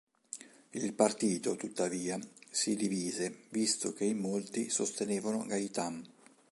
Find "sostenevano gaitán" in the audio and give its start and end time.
4.71-6.01